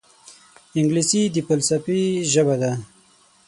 انګلیسي 0.79 1.21
د 1.33 1.35
فلسفې 1.47 2.01
ژبه 2.31 2.55
ده 2.61 2.71